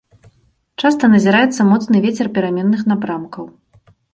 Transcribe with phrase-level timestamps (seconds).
[0.83, 3.45] Часта назіраецца моцны вецер пераменных напрамкаў.